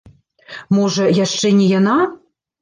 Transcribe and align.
Можа, 0.77 1.05
яшчэ 1.17 1.53
не 1.59 1.69
яна? 1.79 1.99